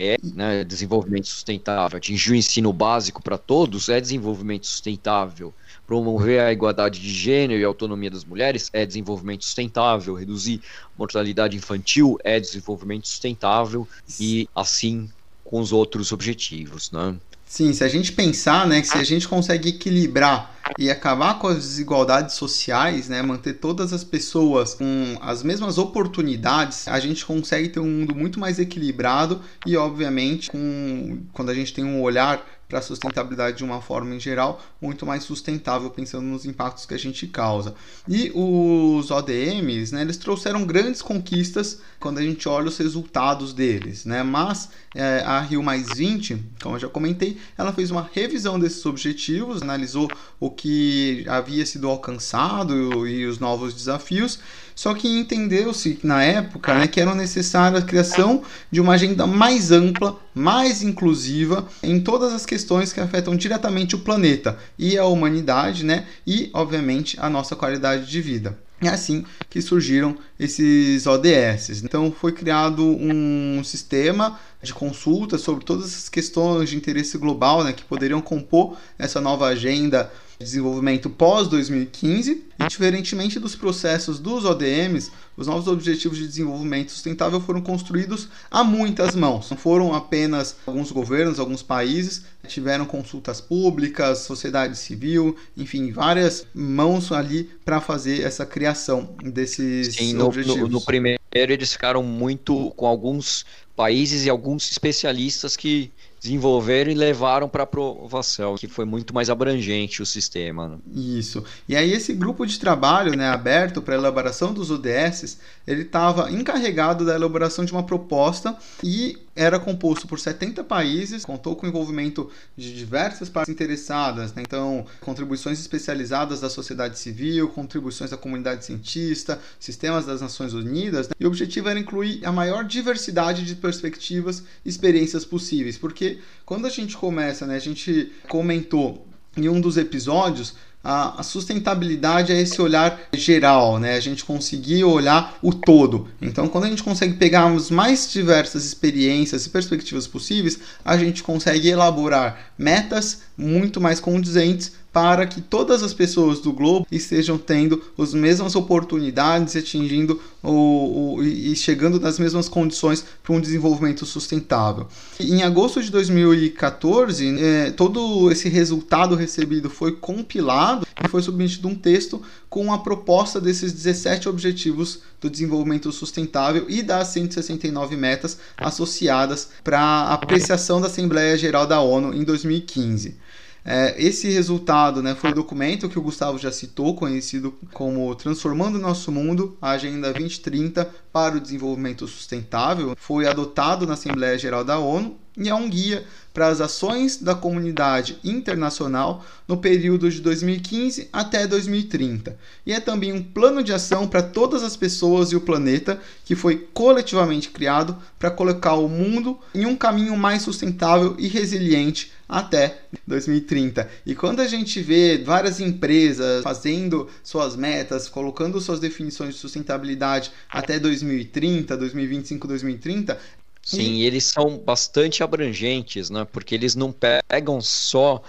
é 0.00 0.16
né, 0.22 0.64
desenvolvimento 0.64 1.28
sustentável 1.28 1.98
atingir 1.98 2.32
o 2.32 2.34
ensino 2.34 2.72
básico 2.72 3.22
para 3.22 3.36
todos 3.36 3.88
é 3.90 4.00
desenvolvimento 4.00 4.66
sustentável 4.66 5.52
promover 5.90 6.40
a 6.40 6.52
igualdade 6.52 7.00
de 7.00 7.10
gênero 7.10 7.60
e 7.60 7.64
autonomia 7.64 8.08
das 8.08 8.24
mulheres 8.24 8.70
é 8.72 8.86
desenvolvimento 8.86 9.44
sustentável, 9.44 10.14
reduzir 10.14 10.62
mortalidade 10.96 11.56
infantil 11.56 12.16
é 12.22 12.38
desenvolvimento 12.38 13.08
sustentável 13.08 13.88
e 14.20 14.48
assim 14.54 15.10
com 15.42 15.60
os 15.60 15.72
outros 15.72 16.12
objetivos, 16.12 16.92
né? 16.92 17.16
Sim, 17.44 17.72
se 17.72 17.82
a 17.82 17.88
gente 17.88 18.12
pensar, 18.12 18.68
né, 18.68 18.80
que 18.80 18.86
se 18.86 18.96
a 18.96 19.02
gente 19.02 19.26
consegue 19.26 19.70
equilibrar 19.70 20.59
e 20.78 20.90
acabar 20.90 21.38
com 21.38 21.46
as 21.46 21.58
desigualdades 21.58 22.34
sociais, 22.34 23.08
né, 23.08 23.22
manter 23.22 23.54
todas 23.54 23.92
as 23.92 24.04
pessoas 24.04 24.74
com 24.74 25.16
as 25.20 25.42
mesmas 25.42 25.78
oportunidades, 25.78 26.88
a 26.88 26.98
gente 27.00 27.24
consegue 27.24 27.68
ter 27.68 27.80
um 27.80 27.86
mundo 27.86 28.14
muito 28.14 28.38
mais 28.40 28.58
equilibrado 28.58 29.40
e, 29.66 29.76
obviamente, 29.76 30.50
com, 30.50 31.20
quando 31.32 31.50
a 31.50 31.54
gente 31.54 31.72
tem 31.72 31.84
um 31.84 32.00
olhar 32.02 32.44
para 32.70 32.78
a 32.78 32.82
sustentabilidade 32.82 33.58
de 33.58 33.64
uma 33.64 33.82
forma 33.82 34.14
em 34.14 34.20
geral, 34.20 34.62
muito 34.80 35.04
mais 35.04 35.24
sustentável, 35.24 35.90
pensando 35.90 36.22
nos 36.22 36.46
impactos 36.46 36.86
que 36.86 36.94
a 36.94 36.98
gente 36.98 37.26
causa. 37.26 37.74
E 38.08 38.30
os 38.32 39.10
ODMs, 39.10 39.92
né, 39.92 40.02
eles 40.02 40.16
trouxeram 40.16 40.64
grandes 40.64 41.02
conquistas 41.02 41.80
quando 41.98 42.18
a 42.18 42.22
gente 42.22 42.48
olha 42.48 42.68
os 42.68 42.78
resultados 42.78 43.52
deles, 43.52 44.04
né? 44.04 44.22
Mas 44.22 44.70
é, 44.94 45.20
a 45.26 45.40
Rio 45.40 45.62
Mais 45.62 45.88
20, 45.92 46.40
como 46.62 46.76
eu 46.76 46.80
já 46.80 46.88
comentei, 46.88 47.38
ela 47.58 47.72
fez 47.72 47.90
uma 47.90 48.08
revisão 48.12 48.58
desses 48.58 48.86
objetivos, 48.86 49.60
analisou 49.60 50.08
o 50.38 50.48
que 50.60 51.24
havia 51.26 51.64
sido 51.64 51.88
alcançado 51.88 53.08
e 53.08 53.24
os 53.24 53.38
novos 53.38 53.72
desafios 53.72 54.38
só 54.80 54.94
que 54.94 55.08
entendeu-se 55.08 55.98
na 56.02 56.22
época 56.22 56.74
né, 56.74 56.86
que 56.86 56.98
era 56.98 57.14
necessária 57.14 57.78
a 57.78 57.82
criação 57.82 58.42
de 58.70 58.80
uma 58.80 58.94
agenda 58.94 59.26
mais 59.26 59.70
ampla, 59.70 60.18
mais 60.34 60.82
inclusiva 60.82 61.68
em 61.82 62.00
todas 62.00 62.32
as 62.32 62.46
questões 62.46 62.90
que 62.90 62.98
afetam 62.98 63.36
diretamente 63.36 63.94
o 63.94 63.98
planeta 63.98 64.58
e 64.78 64.96
a 64.96 65.04
humanidade, 65.04 65.84
né, 65.84 66.06
e 66.26 66.48
obviamente 66.54 67.18
a 67.20 67.28
nossa 67.28 67.54
qualidade 67.54 68.10
de 68.10 68.20
vida. 68.22 68.58
É 68.82 68.88
assim 68.88 69.22
que 69.50 69.60
surgiram 69.60 70.16
esses 70.38 71.06
ODS. 71.06 71.82
Então 71.84 72.10
foi 72.10 72.32
criado 72.32 72.82
um 72.82 73.62
sistema 73.62 74.40
de 74.62 74.72
consulta 74.72 75.36
sobre 75.36 75.62
todas 75.62 75.84
as 75.84 76.08
questões 76.08 76.70
de 76.70 76.76
interesse 76.76 77.18
global 77.18 77.62
né, 77.62 77.74
que 77.74 77.84
poderiam 77.84 78.22
compor 78.22 78.78
essa 78.98 79.20
nova 79.20 79.46
agenda 79.46 80.10
desenvolvimento 80.44 81.10
pós 81.10 81.48
2015 81.48 82.44
e 82.58 82.66
diferentemente 82.66 83.38
dos 83.38 83.54
processos 83.54 84.18
dos 84.18 84.44
ODMs, 84.44 85.10
os 85.36 85.46
novos 85.46 85.68
objetivos 85.68 86.16
de 86.16 86.26
desenvolvimento 86.26 86.90
sustentável 86.90 87.40
foram 87.40 87.60
construídos 87.60 88.28
a 88.50 88.64
muitas 88.64 89.14
mãos. 89.14 89.50
Não 89.50 89.56
foram 89.56 89.94
apenas 89.94 90.56
alguns 90.66 90.90
governos, 90.90 91.38
alguns 91.38 91.62
países 91.62 92.24
tiveram 92.48 92.86
consultas 92.86 93.40
públicas, 93.40 94.20
sociedade 94.20 94.76
civil, 94.76 95.36
enfim, 95.56 95.92
várias 95.92 96.46
mãos 96.54 97.12
ali 97.12 97.50
para 97.64 97.80
fazer 97.80 98.22
essa 98.22 98.46
criação 98.46 99.14
desses 99.22 99.94
Sim, 99.94 100.14
no, 100.14 100.26
objetivos. 100.26 100.60
No, 100.60 100.68
no 100.68 100.80
primeiro 100.80 101.20
eles 101.32 101.72
ficaram 101.72 102.02
muito 102.02 102.72
com 102.76 102.86
alguns 102.86 103.44
países 103.80 104.26
e 104.26 104.28
alguns 104.28 104.70
especialistas 104.70 105.56
que 105.56 105.90
desenvolveram 106.20 106.90
e 106.90 106.94
levaram 106.94 107.48
para 107.48 107.62
aprovação, 107.62 108.54
que 108.56 108.68
foi 108.68 108.84
muito 108.84 109.14
mais 109.14 109.30
abrangente 109.30 110.02
o 110.02 110.06
sistema. 110.06 110.68
Né? 110.68 110.78
Isso. 110.94 111.42
E 111.66 111.74
aí 111.74 111.90
esse 111.92 112.12
grupo 112.12 112.44
de 112.44 112.58
trabalho, 112.58 113.16
né, 113.16 113.30
aberto 113.30 113.80
para 113.80 113.94
elaboração 113.94 114.52
dos 114.52 114.70
ODS, 114.70 115.38
ele 115.66 115.82
estava 115.82 116.30
encarregado 116.30 117.06
da 117.06 117.14
elaboração 117.14 117.64
de 117.64 117.72
uma 117.72 117.82
proposta 117.82 118.54
e 118.84 119.18
era 119.34 119.58
composto 119.58 120.06
por 120.06 120.18
70 120.18 120.62
países, 120.64 121.24
contou 121.24 121.56
com 121.56 121.64
o 121.64 121.68
envolvimento 121.68 122.30
de 122.54 122.74
diversas 122.74 123.30
partes 123.30 123.50
interessadas, 123.50 124.34
né? 124.34 124.42
então 124.42 124.84
contribuições 125.00 125.58
especializadas 125.58 126.40
da 126.40 126.50
sociedade 126.50 126.98
civil, 126.98 127.48
contribuições 127.48 128.10
da 128.10 128.18
comunidade 128.18 128.66
cientista, 128.66 129.40
sistemas 129.58 130.04
das 130.04 130.20
Nações 130.20 130.52
Unidas, 130.52 131.08
né? 131.08 131.14
e 131.18 131.24
o 131.24 131.28
objetivo 131.28 131.68
era 131.70 131.78
incluir 131.78 132.20
a 132.26 132.32
maior 132.32 132.64
diversidade 132.64 133.44
de 133.44 133.54
perspectivas 133.70 134.42
experiências 134.64 135.24
possíveis, 135.24 135.78
porque 135.78 136.18
quando 136.44 136.66
a 136.66 136.70
gente 136.70 136.96
começa, 136.96 137.46
né, 137.46 137.54
a 137.56 137.60
gente 137.60 138.12
comentou 138.28 139.06
em 139.36 139.48
um 139.48 139.60
dos 139.60 139.76
episódios 139.76 140.54
a, 140.82 141.22
sustentabilidade 141.22 142.32
é 142.32 142.40
esse 142.40 142.60
olhar 142.60 142.98
geral, 143.12 143.78
né? 143.78 143.96
A 143.96 144.00
gente 144.00 144.24
conseguir 144.24 144.82
olhar 144.82 145.38
o 145.42 145.52
todo. 145.52 146.08
Então, 146.22 146.48
quando 146.48 146.64
a 146.64 146.68
gente 146.68 146.82
consegue 146.82 147.14
pegar 147.14 147.52
as 147.52 147.70
mais 147.70 148.10
diversas 148.10 148.64
experiências 148.64 149.44
e 149.44 149.50
perspectivas 149.50 150.06
possíveis, 150.06 150.58
a 150.82 150.96
gente 150.96 151.22
consegue 151.22 151.68
elaborar 151.68 152.52
metas 152.56 153.22
muito 153.36 153.78
mais 153.78 154.00
condizentes 154.00 154.72
para 154.92 155.26
que 155.26 155.40
todas 155.40 155.82
as 155.82 155.94
pessoas 155.94 156.40
do 156.40 156.52
globo 156.52 156.86
estejam 156.90 157.38
tendo 157.38 157.82
as 157.98 158.12
mesmas 158.12 158.56
oportunidades, 158.56 159.54
atingindo 159.54 160.20
o, 160.42 161.14
o, 161.16 161.22
e 161.22 161.54
chegando 161.54 162.00
nas 162.00 162.18
mesmas 162.18 162.48
condições 162.48 163.04
para 163.22 163.34
um 163.34 163.40
desenvolvimento 163.40 164.04
sustentável. 164.04 164.88
Em 165.18 165.42
agosto 165.42 165.82
de 165.82 165.90
2014, 165.90 167.38
é, 167.38 167.70
todo 167.70 168.30
esse 168.30 168.48
resultado 168.48 169.14
recebido 169.14 169.70
foi 169.70 169.92
compilado 169.92 170.86
e 171.04 171.08
foi 171.08 171.22
submetido 171.22 171.68
um 171.68 171.74
texto 171.74 172.20
com 172.48 172.72
a 172.72 172.78
proposta 172.78 173.40
desses 173.40 173.72
17 173.72 174.28
objetivos 174.28 175.00
do 175.20 175.30
desenvolvimento 175.30 175.92
sustentável 175.92 176.66
e 176.68 176.82
das 176.82 177.08
169 177.08 177.96
metas 177.96 178.38
associadas 178.56 179.50
para 179.62 180.08
apreciação 180.08 180.80
da 180.80 180.88
Assembleia 180.88 181.36
Geral 181.36 181.66
da 181.66 181.80
ONU 181.80 182.14
em 182.14 182.24
2015. 182.24 183.16
É, 183.64 183.94
esse 184.02 184.28
resultado 184.30 185.02
né, 185.02 185.14
foi 185.14 185.30
o 185.30 185.34
documento 185.34 185.88
que 185.88 185.98
o 185.98 186.02
Gustavo 186.02 186.38
já 186.38 186.50
citou, 186.50 186.94
conhecido 186.94 187.54
como 187.72 188.14
Transformando 188.14 188.76
o 188.76 188.80
Nosso 188.80 189.12
Mundo, 189.12 189.56
a 189.60 189.70
Agenda 189.70 190.12
2030 190.12 190.88
para 191.12 191.36
o 191.36 191.40
Desenvolvimento 191.40 192.06
Sustentável. 192.06 192.96
Foi 192.98 193.26
adotado 193.26 193.86
na 193.86 193.94
Assembleia 193.94 194.38
Geral 194.38 194.64
da 194.64 194.78
ONU 194.78 195.18
e 195.36 195.48
é 195.48 195.54
um 195.54 195.68
guia 195.68 196.04
para 196.32 196.48
as 196.48 196.60
ações 196.60 197.16
da 197.16 197.34
comunidade 197.34 198.18
internacional 198.22 199.24
no 199.46 199.56
período 199.56 200.10
de 200.10 200.20
2015 200.20 201.08
até 201.12 201.46
2030. 201.46 202.38
E 202.64 202.72
é 202.72 202.80
também 202.80 203.12
um 203.12 203.22
plano 203.22 203.62
de 203.62 203.72
ação 203.72 204.06
para 204.06 204.22
todas 204.22 204.62
as 204.62 204.76
pessoas 204.76 205.32
e 205.32 205.36
o 205.36 205.40
planeta 205.40 206.00
que 206.24 206.36
foi 206.36 206.68
coletivamente 206.72 207.50
criado 207.50 207.96
para 208.18 208.30
colocar 208.30 208.74
o 208.74 208.88
mundo 208.88 209.38
em 209.54 209.66
um 209.66 209.76
caminho 209.76 210.16
mais 210.16 210.42
sustentável 210.42 211.16
e 211.18 211.26
resiliente 211.26 212.12
até 212.30 212.82
2030. 213.08 213.90
E 214.06 214.14
quando 214.14 214.40
a 214.40 214.46
gente 214.46 214.80
vê 214.80 215.18
várias 215.18 215.58
empresas 215.58 216.44
fazendo 216.44 217.08
suas 217.24 217.56
metas, 217.56 218.08
colocando 218.08 218.60
suas 218.60 218.78
definições 218.78 219.34
de 219.34 219.40
sustentabilidade 219.40 220.30
até 220.48 220.78
2030, 220.78 221.76
2025, 221.76 222.46
2030, 222.46 223.18
Sim, 223.62 223.94
e... 223.94 224.04
eles 224.04 224.24
são 224.24 224.58
bastante 224.58 225.22
abrangentes, 225.22 226.10
né? 226.10 226.24
Porque 226.24 226.54
eles 226.54 226.74
não 226.74 226.92
pegam 226.92 227.60
só 227.60 228.22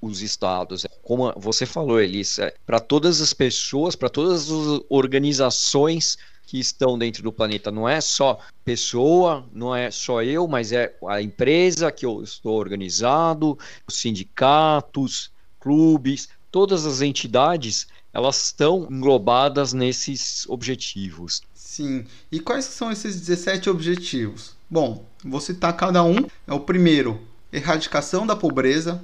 os 0.00 0.20
estados. 0.22 0.86
Como 1.02 1.32
você 1.36 1.64
falou, 1.66 2.00
Elis, 2.00 2.38
é 2.38 2.54
para 2.66 2.78
todas 2.78 3.20
as 3.20 3.32
pessoas, 3.32 3.96
para 3.96 4.08
todas 4.08 4.50
as 4.50 4.80
organizações 4.88 6.18
que 6.46 6.58
estão 6.58 6.98
dentro 6.98 7.22
do 7.22 7.32
planeta. 7.32 7.70
Não 7.70 7.88
é 7.88 8.00
só 8.00 8.38
pessoa, 8.64 9.46
não 9.52 9.74
é 9.74 9.90
só 9.90 10.22
eu, 10.22 10.46
mas 10.46 10.72
é 10.72 10.94
a 11.08 11.22
empresa 11.22 11.90
que 11.90 12.04
eu 12.04 12.22
estou 12.22 12.58
organizado, 12.58 13.58
os 13.86 13.96
sindicatos, 13.96 15.30
clubes, 15.58 16.28
todas 16.50 16.84
as 16.84 17.00
entidades, 17.00 17.86
elas 18.12 18.46
estão 18.46 18.86
englobadas 18.90 19.72
nesses 19.72 20.46
objetivos. 20.48 21.40
Sim. 21.72 22.04
E 22.30 22.38
quais 22.38 22.66
são 22.66 22.92
esses 22.92 23.18
17 23.18 23.70
objetivos? 23.70 24.54
Bom, 24.68 25.08
vou 25.24 25.40
citar 25.40 25.74
cada 25.74 26.04
um. 26.04 26.16
É 26.46 26.52
o 26.52 26.60
primeiro, 26.60 27.18
erradicação 27.50 28.26
da 28.26 28.36
pobreza. 28.36 29.02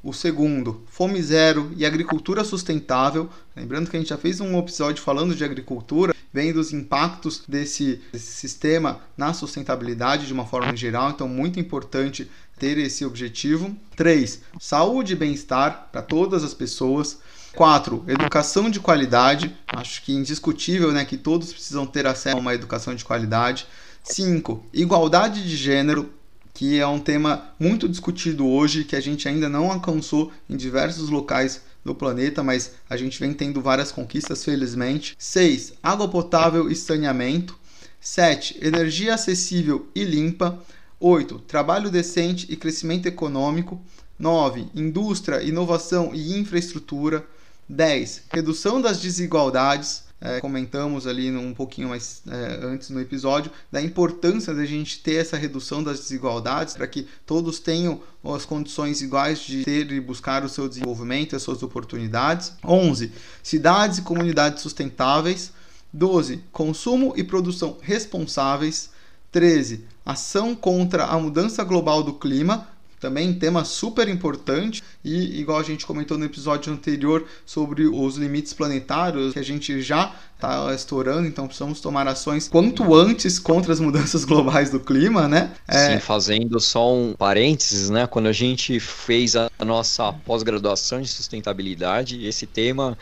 O 0.00 0.12
segundo, 0.12 0.84
fome 0.86 1.20
zero 1.20 1.72
e 1.76 1.84
agricultura 1.84 2.44
sustentável. 2.44 3.28
Lembrando 3.56 3.90
que 3.90 3.96
a 3.96 3.98
gente 3.98 4.10
já 4.10 4.16
fez 4.16 4.40
um 4.40 4.56
episódio 4.56 5.02
falando 5.02 5.34
de 5.34 5.42
agricultura, 5.42 6.14
vendo 6.32 6.60
os 6.60 6.72
impactos 6.72 7.42
desse, 7.48 8.00
desse 8.12 8.30
sistema 8.30 9.00
na 9.16 9.34
sustentabilidade 9.34 10.28
de 10.28 10.32
uma 10.32 10.46
forma 10.46 10.76
geral, 10.76 11.10
então 11.10 11.26
muito 11.26 11.58
importante 11.58 12.30
ter 12.60 12.78
esse 12.78 13.04
objetivo. 13.04 13.76
3. 13.96 14.40
Saúde 14.60 15.14
e 15.14 15.16
bem-estar 15.16 15.88
para 15.90 16.00
todas 16.00 16.44
as 16.44 16.54
pessoas. 16.54 17.18
4. 17.54 18.04
Educação 18.08 18.68
de 18.68 18.80
qualidade. 18.80 19.56
Acho 19.66 20.02
que 20.02 20.12
indiscutível 20.12 20.92
né, 20.92 21.04
que 21.04 21.16
todos 21.16 21.52
precisam 21.52 21.86
ter 21.86 22.06
acesso 22.06 22.36
a 22.36 22.40
uma 22.40 22.54
educação 22.54 22.94
de 22.94 23.04
qualidade. 23.04 23.66
5. 24.02 24.66
Igualdade 24.72 25.42
de 25.42 25.56
gênero 25.56 26.12
que 26.54 26.78
é 26.78 26.86
um 26.86 27.00
tema 27.00 27.50
muito 27.58 27.88
discutido 27.88 28.46
hoje, 28.46 28.84
que 28.84 28.94
a 28.94 29.00
gente 29.00 29.28
ainda 29.28 29.48
não 29.48 29.72
alcançou 29.72 30.32
em 30.48 30.56
diversos 30.56 31.10
locais 31.10 31.62
do 31.84 31.92
planeta, 31.96 32.44
mas 32.44 32.70
a 32.88 32.96
gente 32.96 33.18
vem 33.18 33.34
tendo 33.34 33.60
várias 33.60 33.90
conquistas, 33.90 34.44
felizmente. 34.44 35.16
6. 35.18 35.74
Água 35.82 36.06
potável 36.06 36.70
e 36.70 36.76
saneamento. 36.76 37.58
7. 38.00 38.58
Energia 38.62 39.14
acessível 39.14 39.88
e 39.96 40.04
limpa. 40.04 40.56
8. 41.00 41.40
Trabalho 41.40 41.90
decente 41.90 42.46
e 42.48 42.56
crescimento 42.56 43.06
econômico. 43.06 43.82
9. 44.16 44.68
Indústria, 44.76 45.42
inovação 45.42 46.12
e 46.14 46.38
infraestrutura. 46.38 47.26
10. 47.68 48.22
Redução 48.32 48.80
das 48.80 49.00
desigualdades 49.00 50.04
é, 50.24 50.40
comentamos 50.40 51.06
ali 51.06 51.30
um 51.36 51.52
pouquinho 51.52 51.90
mais 51.90 52.22
é, 52.26 52.64
antes 52.64 52.88
no 52.88 52.98
episódio, 52.98 53.52
da 53.70 53.82
importância 53.82 54.54
da 54.54 54.64
gente 54.64 55.00
ter 55.00 55.16
essa 55.16 55.36
redução 55.36 55.82
das 55.82 56.00
desigualdades 56.00 56.74
para 56.74 56.86
que 56.86 57.06
todos 57.26 57.58
tenham 57.58 58.00
as 58.24 58.46
condições 58.46 59.02
iguais 59.02 59.40
de 59.40 59.64
ter 59.64 59.92
e 59.92 60.00
buscar 60.00 60.42
o 60.42 60.48
seu 60.48 60.66
desenvolvimento, 60.66 61.36
as 61.36 61.42
suas 61.42 61.62
oportunidades. 61.62 62.54
11. 62.64 63.12
Cidades 63.42 63.98
e 63.98 64.02
comunidades 64.02 64.62
sustentáveis. 64.62 65.52
12. 65.92 66.42
Consumo 66.50 67.12
e 67.16 67.22
produção 67.22 67.76
responsáveis. 67.82 68.90
13. 69.30 69.84
Ação 70.06 70.54
contra 70.54 71.04
a 71.04 71.18
mudança 71.18 71.62
global 71.64 72.02
do 72.02 72.14
clima, 72.14 72.68
também 73.04 73.34
tema 73.34 73.66
super 73.66 74.08
importante 74.08 74.82
e 75.04 75.38
igual 75.38 75.58
a 75.58 75.62
gente 75.62 75.84
comentou 75.84 76.16
no 76.16 76.24
episódio 76.24 76.72
anterior 76.72 77.26
sobre 77.44 77.86
os 77.86 78.16
limites 78.16 78.54
planetários 78.54 79.34
que 79.34 79.38
a 79.38 79.44
gente 79.44 79.82
já 79.82 80.10
está 80.34 80.74
estourando, 80.74 81.28
então 81.28 81.46
precisamos 81.46 81.82
tomar 81.82 82.08
ações 82.08 82.48
quanto 82.48 82.94
antes 82.94 83.38
contra 83.38 83.74
as 83.74 83.78
mudanças 83.78 84.24
globais 84.24 84.70
do 84.70 84.80
clima, 84.80 85.28
né? 85.28 85.52
É... 85.68 85.92
Sim, 85.92 86.00
fazendo 86.00 86.58
só 86.58 86.94
um 86.94 87.12
parênteses, 87.12 87.90
né? 87.90 88.06
Quando 88.06 88.28
a 88.28 88.32
gente 88.32 88.80
fez 88.80 89.36
a 89.36 89.50
nossa 89.62 90.10
pós-graduação 90.24 91.02
de 91.02 91.08
sustentabilidade, 91.08 92.26
esse 92.26 92.46
tema 92.46 92.96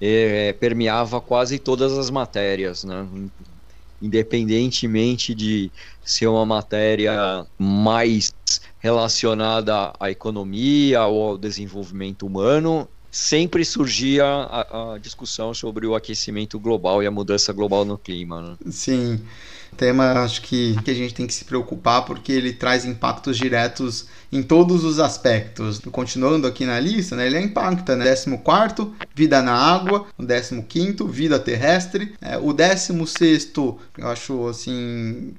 é, 0.00 0.52
permeava 0.54 1.20
quase 1.20 1.60
todas 1.60 1.96
as 1.96 2.10
matérias, 2.10 2.82
né? 2.82 3.06
Independentemente 4.04 5.34
de 5.34 5.70
ser 6.04 6.26
uma 6.26 6.44
matéria 6.44 7.46
mais 7.58 8.34
relacionada 8.78 9.94
à 9.98 10.10
economia 10.10 11.06
ou 11.06 11.30
ao 11.30 11.38
desenvolvimento 11.38 12.26
humano, 12.26 12.86
sempre 13.10 13.64
surgia 13.64 14.26
a, 14.26 14.92
a, 14.94 14.98
discussão 14.98 15.54
sobre 15.54 15.86
o 15.86 15.94
aquecimento 15.94 16.58
global 16.60 17.02
e 17.02 17.06
a 17.06 17.10
mudança 17.10 17.50
global 17.52 17.84
no 17.84 17.96
clima. 17.96 18.42
Né? 18.42 18.56
Sim, 18.70 19.20
tema 19.74 20.22
acho 20.22 20.40
que, 20.42 20.74
que 20.82 20.90
a 20.90 20.94
gente 20.94 21.14
tem 21.14 21.26
que 21.26 21.34
se 21.34 21.44
preocupar 21.44 22.04
porque 22.04 22.32
ele 22.32 22.52
traz 22.52 22.84
impactos 22.84 23.36
diretos 23.36 24.06
em 24.32 24.42
todos 24.42 24.84
os 24.84 24.98
aspectos. 24.98 25.80
Continuando 25.92 26.46
aqui 26.46 26.64
na 26.64 26.80
lista, 26.80 27.14
né, 27.16 27.26
ele 27.26 27.38
impacta, 27.40 27.94
né? 27.94 28.14
14 28.14 28.92
vida 29.14 29.42
na 29.42 29.54
água, 29.54 30.06
o 30.18 30.24
15 30.62 31.04
vida 31.08 31.38
terrestre, 31.38 32.14
é, 32.20 32.38
o 32.38 32.52
16 32.52 33.52
eu 33.98 34.08
acho 34.08 34.48
assim 34.48 35.34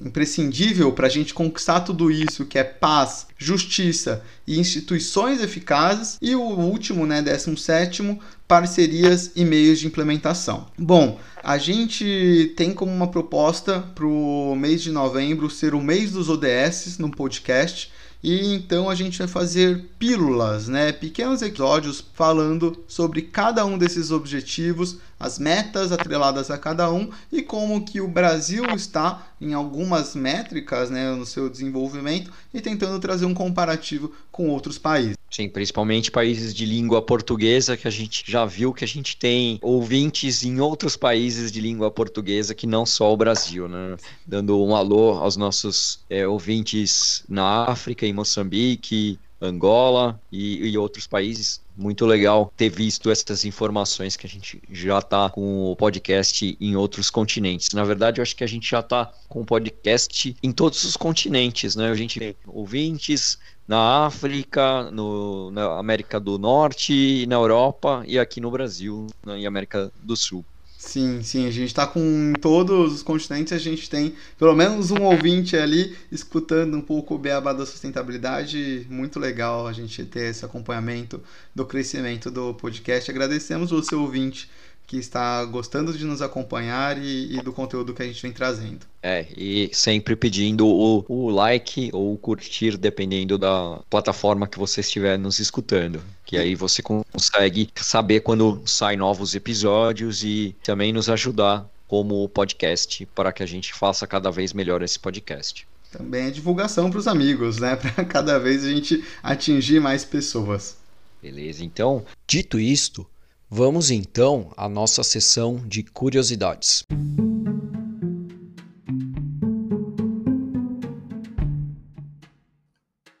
imprescindível 0.00 0.92
para 0.92 1.06
a 1.06 1.10
gente 1.10 1.34
conquistar 1.34 1.80
tudo 1.80 2.10
isso, 2.10 2.46
que 2.46 2.58
é 2.58 2.64
paz, 2.64 3.26
justiça 3.36 4.22
e 4.46 4.58
instituições 4.58 5.42
eficazes, 5.42 6.18
e 6.20 6.34
o 6.34 6.42
último, 6.42 7.06
né, 7.06 7.22
17 7.22 8.18
parcerias 8.48 9.32
e 9.36 9.44
meios 9.44 9.78
de 9.78 9.86
implementação. 9.86 10.66
Bom, 10.76 11.20
a 11.42 11.56
gente 11.56 12.52
tem 12.56 12.72
como 12.72 12.92
uma 12.92 13.08
proposta 13.08 13.80
para 13.94 14.06
o 14.06 14.54
mês 14.56 14.82
de 14.82 14.90
novembro 14.90 15.48
ser 15.48 15.74
o 15.74 15.80
mês 15.80 16.12
dos 16.12 16.28
ODS 16.28 16.98
no 16.98 17.10
podcast. 17.10 17.92
E 18.22 18.52
então 18.52 18.90
a 18.90 18.94
gente 18.94 19.18
vai 19.18 19.26
fazer 19.26 19.86
pílulas, 19.98 20.68
né? 20.68 20.92
Pequenos 20.92 21.40
episódios 21.40 22.04
falando 22.12 22.84
sobre 22.86 23.22
cada 23.22 23.64
um 23.64 23.78
desses 23.78 24.10
objetivos, 24.10 24.98
as 25.20 25.38
metas 25.38 25.92
atreladas 25.92 26.50
a 26.50 26.56
cada 26.56 26.90
um 26.90 27.10
e 27.30 27.42
como 27.42 27.84
que 27.84 28.00
o 28.00 28.08
Brasil 28.08 28.64
está 28.74 29.26
em 29.38 29.52
algumas 29.52 30.14
métricas, 30.14 30.88
né, 30.88 31.14
no 31.14 31.26
seu 31.26 31.50
desenvolvimento 31.50 32.32
e 32.52 32.60
tentando 32.60 32.98
trazer 32.98 33.26
um 33.26 33.34
comparativo 33.34 34.12
com 34.32 34.48
outros 34.48 34.78
países. 34.78 35.16
Sim, 35.30 35.48
principalmente 35.48 36.10
países 36.10 36.52
de 36.52 36.66
língua 36.66 37.00
portuguesa, 37.00 37.76
que 37.76 37.86
a 37.86 37.90
gente 37.90 38.24
já 38.26 38.44
viu 38.44 38.72
que 38.72 38.84
a 38.84 38.88
gente 38.88 39.16
tem 39.16 39.58
ouvintes 39.62 40.42
em 40.42 40.58
outros 40.58 40.96
países 40.96 41.52
de 41.52 41.60
língua 41.60 41.90
portuguesa 41.90 42.54
que 42.54 42.66
não 42.66 42.84
só 42.84 43.12
o 43.12 43.16
Brasil, 43.16 43.68
né? 43.68 43.96
Dando 44.26 44.58
um 44.60 44.74
alô 44.74 45.12
aos 45.12 45.36
nossos 45.36 46.00
é, 46.10 46.26
ouvintes 46.26 47.22
na 47.28 47.64
África, 47.66 48.04
em 48.04 48.12
Moçambique, 48.12 49.20
Angola 49.40 50.20
e, 50.30 50.68
e, 50.68 50.78
outros 50.78 51.06
países. 51.06 51.60
Muito 51.76 52.04
legal 52.04 52.52
ter 52.56 52.68
visto 52.68 53.10
essas 53.10 53.44
informações 53.44 54.16
que 54.16 54.26
a 54.26 54.28
gente 54.28 54.60
já 54.70 54.98
está 54.98 55.30
com 55.30 55.70
o 55.70 55.76
podcast 55.76 56.56
em 56.60 56.76
outros 56.76 57.08
continentes. 57.08 57.70
Na 57.72 57.84
verdade, 57.84 58.20
eu 58.20 58.22
acho 58.22 58.36
que 58.36 58.44
a 58.44 58.46
gente 58.46 58.68
já 58.68 58.80
está 58.80 59.10
com 59.28 59.40
o 59.40 59.44
podcast 59.44 60.36
em 60.42 60.52
todos 60.52 60.84
os 60.84 60.96
continentes, 60.96 61.74
né? 61.74 61.90
A 61.90 61.94
gente 61.94 62.18
tem 62.18 62.36
ouvintes 62.46 63.38
na 63.66 64.06
África, 64.06 64.90
no, 64.90 65.50
na 65.52 65.78
América 65.78 66.18
do 66.18 66.38
Norte, 66.38 67.24
na 67.26 67.36
Europa 67.36 68.02
e 68.06 68.18
aqui 68.18 68.40
no 68.40 68.50
Brasil, 68.50 69.06
né, 69.24 69.46
América 69.46 69.92
do 70.02 70.16
Sul. 70.16 70.44
Sim, 70.82 71.22
sim, 71.22 71.46
a 71.46 71.50
gente 71.50 71.66
está 71.66 71.86
com 71.86 72.32
todos 72.40 72.94
os 72.94 73.02
continentes, 73.02 73.52
a 73.52 73.58
gente 73.58 73.88
tem 73.88 74.14
pelo 74.38 74.56
menos 74.56 74.90
um 74.90 75.02
ouvinte 75.02 75.54
ali 75.54 75.94
escutando 76.10 76.74
um 76.74 76.80
pouco 76.80 77.14
o 77.14 77.18
beabá 77.18 77.52
da 77.52 77.66
sustentabilidade. 77.66 78.86
Muito 78.88 79.20
legal 79.20 79.66
a 79.66 79.74
gente 79.74 80.02
ter 80.06 80.30
esse 80.30 80.42
acompanhamento 80.42 81.22
do 81.54 81.66
crescimento 81.66 82.30
do 82.30 82.54
podcast. 82.54 83.10
Agradecemos 83.10 83.70
seu 83.84 84.00
ouvinte 84.00 84.50
que 84.90 84.96
está 84.96 85.44
gostando 85.44 85.96
de 85.96 86.04
nos 86.04 86.20
acompanhar 86.20 86.98
e, 86.98 87.36
e, 87.36 87.40
do 87.42 87.52
conteúdo 87.52 87.94
que 87.94 88.02
a 88.02 88.04
gente 88.04 88.20
vem 88.20 88.32
trazendo. 88.32 88.80
É, 89.00 89.24
e 89.36 89.70
sempre 89.72 90.16
pedindo 90.16 90.66
o, 90.66 91.04
o 91.08 91.30
like 91.30 91.90
ou 91.92 92.12
o 92.12 92.18
curtir, 92.18 92.76
dependendo 92.76 93.38
da 93.38 93.78
plataforma 93.88 94.48
que 94.48 94.58
você 94.58 94.80
estiver 94.80 95.16
nos 95.16 95.38
escutando. 95.38 96.02
Que 96.24 96.36
aí 96.36 96.56
você 96.56 96.82
consegue 96.82 97.70
saber 97.76 98.22
quando 98.22 98.60
saem 98.66 98.98
novos 98.98 99.36
episódios 99.36 100.24
e 100.24 100.56
também 100.64 100.92
nos 100.92 101.08
ajudar 101.08 101.70
como 101.86 102.28
podcast 102.28 103.06
para 103.14 103.30
que 103.30 103.44
a 103.44 103.46
gente 103.46 103.72
faça 103.72 104.08
cada 104.08 104.28
vez 104.28 104.52
melhor 104.52 104.82
esse 104.82 104.98
podcast. 104.98 105.68
Também 105.92 106.26
é 106.26 106.30
divulgação 106.32 106.90
para 106.90 106.98
os 106.98 107.06
amigos, 107.06 107.58
né? 107.58 107.76
Para 107.78 108.04
cada 108.04 108.40
vez 108.40 108.64
a 108.64 108.68
gente 108.68 109.04
atingir 109.22 109.80
mais 109.80 110.04
pessoas. 110.04 110.78
Beleza, 111.22 111.62
então, 111.64 112.04
dito 112.26 112.58
isto, 112.58 113.06
Vamos 113.52 113.90
então 113.90 114.52
à 114.56 114.68
nossa 114.68 115.02
sessão 115.02 115.56
de 115.66 115.82
curiosidades. 115.82 116.84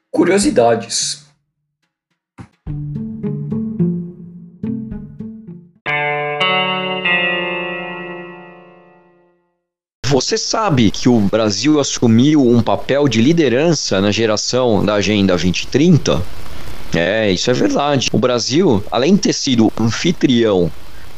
Curiosidades. 0.08 1.26
Você 10.06 10.38
sabe 10.38 10.92
que 10.92 11.08
o 11.08 11.18
Brasil 11.18 11.80
assumiu 11.80 12.46
um 12.46 12.62
papel 12.62 13.08
de 13.08 13.20
liderança 13.20 14.00
na 14.00 14.12
geração 14.12 14.84
da 14.84 14.94
Agenda 14.94 15.32
2030? 15.32 16.39
É, 16.94 17.30
isso 17.30 17.50
é 17.50 17.54
verdade. 17.54 18.08
O 18.12 18.18
Brasil, 18.18 18.82
além 18.90 19.14
de 19.14 19.22
ter 19.22 19.32
sido 19.32 19.72
anfitrião 19.80 20.70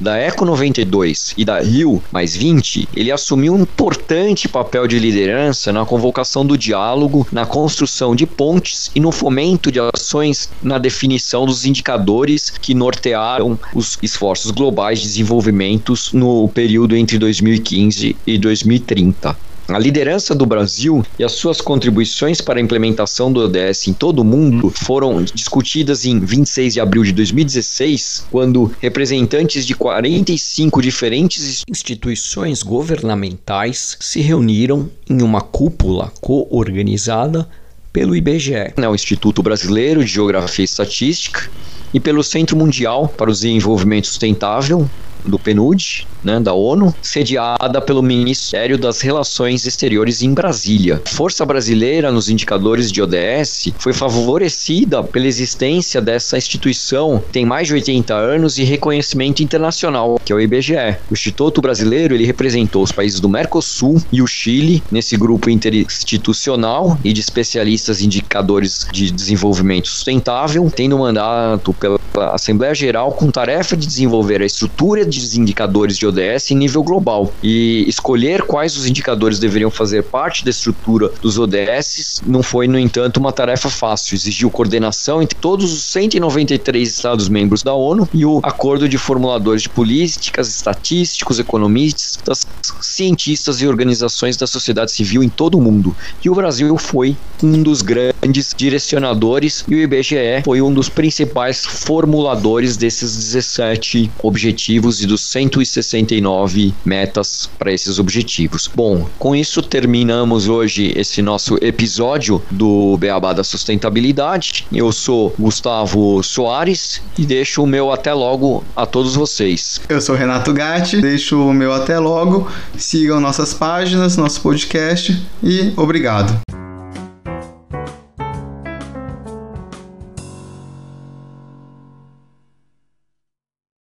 da 0.03 0.17
Eco 0.17 0.45
92 0.45 1.33
e 1.37 1.45
da 1.45 1.61
Rio 1.61 2.03
mais 2.11 2.35
20, 2.35 2.89
ele 2.95 3.13
assumiu 3.13 3.55
um 3.55 3.63
importante 3.63 4.49
papel 4.49 4.89
de 4.89 4.99
liderança 4.99 5.73
na 5.73 5.87
convocação 5.87 6.45
do 6.45 6.59
diálogo, 6.59 7.27
na 7.31 7.47
construção 7.47 8.15
de 8.15 8.27
pontes 8.27 8.91
e 8.95 9.01
no 9.01 9.13
fomento 9.13 9.71
de 9.71 9.79
ações 9.95 10.51
na 10.61 10.77
definição 10.77 11.47
dos 11.47 11.65
indicadores 11.65 12.51
que 12.51 12.75
nortearam 12.75 13.59
os 13.75 13.97
esforços 14.03 14.51
globais 14.51 15.01
de 15.01 15.07
desenvolvimento 15.07 15.95
no 16.13 16.49
período 16.49 16.97
entre 16.97 17.17
2015 17.17 18.17
e 18.27 18.39
2030. 18.39 19.52
A 19.69 19.79
liderança 19.79 20.35
do 20.35 20.45
Brasil 20.45 21.05
e 21.19 21.25
as 21.25 21.33
suas 21.33 21.61
contribuições 21.61 22.41
para 22.41 22.59
a 22.59 22.63
implementação 22.63 23.33
do 23.33 23.41
ODS 23.41 23.87
em 23.89 23.93
todo 23.93 24.19
o 24.19 24.25
mundo 24.25 24.71
foram 24.71 25.23
discutidas 25.23 26.05
em 26.05 26.19
26 26.19 26.75
de 26.75 26.81
abril 26.81 27.05
de 27.05 27.13
2016, 27.13 28.27
quando 28.31 28.73
representantes 28.81 29.65
de 29.65 29.75
45 29.75 30.83
diferentes 30.83 31.63
instituições 31.69 32.63
governamentais 32.63 33.97
se 34.01 34.21
reuniram 34.21 34.91
em 35.09 35.23
uma 35.23 35.41
cúpula 35.41 36.13
co-organizada 36.21 37.49
pelo 37.93 38.17
IBGE, 38.17 38.73
né, 38.77 38.89
o 38.89 38.95
Instituto 38.95 39.43
Brasileiro 39.43 40.05
de 40.05 40.11
Geografia 40.11 40.63
e 40.63 40.67
Estatística, 40.67 41.51
e 41.95 42.01
pelo 42.01 42.25
Centro 42.25 42.57
Mundial 42.57 43.07
para 43.07 43.31
o 43.31 43.33
Desenvolvimento 43.33 44.07
Sustentável, 44.07 44.89
do 45.25 45.39
PNUD, 45.39 46.07
né, 46.23 46.39
da 46.39 46.53
ONU, 46.53 46.95
sediada 47.03 47.81
pelo 47.81 48.03
Ministério 48.03 48.79
das 48.79 49.01
Relações 49.01 49.67
Exteriores 49.67 50.23
em 50.23 50.33
Brasília. 50.33 51.03
Força 51.05 51.45
brasileira 51.45 52.13
nos 52.13 52.29
indicadores 52.29 52.93
de 52.93 53.03
ODS 53.03 53.73
foi 53.79 53.93
favorecida 53.93 55.03
pela 55.03 55.27
existência 55.27 56.01
dessa 56.01 56.37
instituição, 56.39 57.23
tem 57.33 57.45
mais 57.45 57.67
de 57.67 57.75
80 57.75 58.15
anos 58.15 58.59
e 58.59 58.63
reconhecimento 58.63 59.43
internacional, 59.43 60.21
que 60.25 60.33
é 60.33 60.37
o 60.37 60.41
IBGE. 60.41 60.97
O 61.11 61.15
Instituto 61.15 61.61
Brasileiro 61.61 62.15
ele 62.15 62.25
representou 62.25 62.83
os 62.83 62.93
países 62.93 63.19
do 63.19 63.29
Mercosul 63.29 64.01
e 64.13 64.23
o 64.23 64.27
Chile 64.27 64.83
nesse 64.91 65.17
grupo 65.17 65.51
interinstitucional 65.51 66.99
e 67.03 67.13
de 67.13 67.21
especialistas 67.21 68.01
em 68.01 68.13
indicadores 68.13 68.87
de 68.93 69.11
desenvolvimento 69.11 69.89
sustentável, 69.89 70.71
tendo 70.75 70.99
mandato 70.99 71.73
pela 71.73 71.99
Assembleia 72.35 72.75
Geral 72.75 73.13
com 73.13 73.31
tarefa 73.31 73.77
de 73.77 73.87
desenvolver 73.87 74.43
a 74.43 74.47
estrutura 74.47 75.05
de 75.15 75.41
indicadores 75.41 75.99
de 75.99 76.07
ODS 76.07 76.51
em 76.51 76.57
nível 76.57 76.83
global. 76.83 77.33
E 77.43 77.85
escolher 77.89 78.43
quais 78.43 78.77
os 78.77 78.87
indicadores 78.87 79.39
deveriam 79.39 79.71
fazer 79.71 80.03
parte 80.03 80.45
da 80.45 80.51
estrutura 80.51 81.11
dos 81.21 81.39
ODS 81.39 82.23
não 82.27 82.43
foi, 82.43 82.67
no 82.67 82.79
entanto, 82.79 83.19
uma 83.19 83.33
tarefa 83.33 83.69
fácil. 83.69 84.15
Exigiu 84.15 84.51
coordenação 84.51 85.23
entre 85.23 85.39
todos 85.39 85.73
os 85.73 85.83
193 85.85 86.89
Estados-membros 86.89 87.63
da 87.63 87.75
ONU 87.75 88.09
e 88.13 88.25
o 88.25 88.41
acordo 88.43 88.89
de 88.89 88.99
formuladores 88.99 89.63
de 89.63 89.69
políticas, 89.69 90.49
estatísticos, 90.49 91.39
economistas, 91.39 92.47
cientistas 92.81 93.61
e 93.61 93.67
organizações 93.67 94.37
da 94.37 94.47
sociedade 94.47 94.93
civil 94.93 95.23
em 95.23 95.29
todo 95.29 95.59
o 95.59 95.61
mundo. 95.61 95.95
E 96.25 96.31
o 96.31 96.35
Brasil 96.35 96.77
foi 96.79 97.17
um 97.43 97.63
dos 97.63 97.83
grandes 97.83 98.55
direcionadores 98.57 99.65
e 99.69 99.75
o 99.75 99.79
IBGE 99.79 100.43
foi 100.45 100.63
um 100.63 100.73
dos 100.73 100.89
principais 100.89 101.65
formuladores 101.65 102.77
desses 102.77 103.17
17 103.17 104.11
objetivos 104.23 105.02
dos 105.07 105.23
169 105.23 106.75
metas 106.85 107.49
para 107.59 107.73
esses 107.73 107.99
objetivos. 107.99 108.69
Bom, 108.73 109.09
com 109.19 109.35
isso 109.35 109.63
terminamos 109.63 110.49
hoje 110.49 110.93
esse 110.97 111.23
nosso 111.23 111.57
episódio 111.61 112.43
do 112.51 112.97
Beabá 112.97 113.33
da 113.33 113.45
Sustentabilidade. 113.45 114.67
Eu 114.73 114.93
sou 114.93 115.35
Gustavo 115.39 116.23
Soares 116.23 117.03
e 117.19 117.25
deixo 117.25 117.63
o 117.63 117.67
meu 117.67 117.91
até 117.91 118.13
logo 118.13 118.65
a 118.77 118.87
todos 118.87 119.15
vocês. 119.15 119.81
Eu 119.89 120.01
sou 120.01 120.15
Renato 120.15 120.53
Gatti, 120.53 121.01
deixo 121.01 121.47
o 121.47 121.53
meu 121.53 121.73
até 121.73 121.99
logo. 121.99 122.49
Sigam 122.77 123.21
nossas 123.21 123.55
páginas, 123.55 124.17
nosso 124.17 124.41
podcast 124.41 125.21
e 125.43 125.73
obrigado. 125.77 126.62